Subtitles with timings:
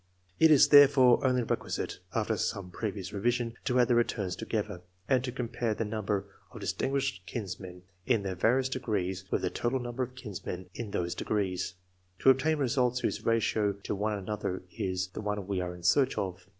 [0.39, 5.23] It is therefore only requisite (after some previous revision) to add the returns together, and
[5.23, 9.79] to compare the number of dis tinguished kinsmen in the various degrees with the total
[9.79, 11.75] number of kinsmen in those degrees,
[12.17, 16.17] to obtain results whose ratio to one another is the one we are in search
[16.17, 16.47] of.